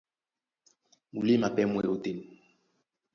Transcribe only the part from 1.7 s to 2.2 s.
mú e ótên.